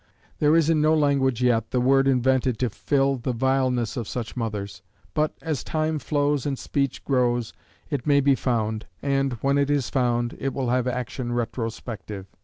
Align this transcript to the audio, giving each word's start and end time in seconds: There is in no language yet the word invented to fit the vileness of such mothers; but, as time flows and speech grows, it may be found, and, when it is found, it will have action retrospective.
There 0.39 0.55
is 0.55 0.67
in 0.67 0.81
no 0.81 0.95
language 0.95 1.43
yet 1.43 1.69
the 1.69 1.79
word 1.79 2.07
invented 2.07 2.57
to 2.57 2.71
fit 2.71 3.21
the 3.21 3.33
vileness 3.33 3.95
of 3.95 4.07
such 4.07 4.35
mothers; 4.35 4.81
but, 5.13 5.35
as 5.43 5.63
time 5.63 5.99
flows 5.99 6.43
and 6.47 6.57
speech 6.57 7.05
grows, 7.05 7.53
it 7.87 8.07
may 8.07 8.19
be 8.19 8.33
found, 8.33 8.87
and, 9.03 9.33
when 9.43 9.59
it 9.59 9.69
is 9.69 9.91
found, 9.91 10.35
it 10.39 10.55
will 10.55 10.69
have 10.71 10.87
action 10.87 11.33
retrospective. 11.33 12.25